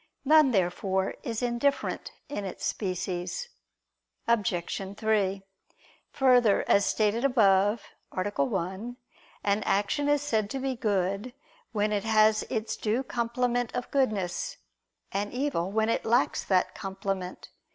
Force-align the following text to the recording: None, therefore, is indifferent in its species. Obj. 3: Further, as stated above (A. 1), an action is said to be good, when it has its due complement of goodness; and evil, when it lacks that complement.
None, 0.25 0.49
therefore, 0.49 1.13
is 1.21 1.43
indifferent 1.43 2.11
in 2.27 2.43
its 2.43 2.65
species. 2.65 3.49
Obj. 4.27 4.97
3: 4.97 5.43
Further, 6.09 6.65
as 6.67 6.87
stated 6.87 7.23
above 7.23 7.83
(A. 8.11 8.43
1), 8.43 8.97
an 9.43 9.61
action 9.63 10.09
is 10.09 10.23
said 10.23 10.49
to 10.49 10.57
be 10.57 10.75
good, 10.75 11.35
when 11.71 11.91
it 11.91 12.03
has 12.03 12.41
its 12.49 12.75
due 12.75 13.03
complement 13.03 13.75
of 13.75 13.91
goodness; 13.91 14.57
and 15.11 15.31
evil, 15.33 15.71
when 15.71 15.87
it 15.87 16.03
lacks 16.03 16.43
that 16.45 16.73
complement. 16.73 17.49